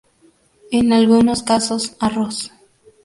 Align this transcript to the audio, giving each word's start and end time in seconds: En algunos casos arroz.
En 0.71 0.93
algunos 0.93 1.43
casos 1.43 1.95
arroz. 1.99 2.51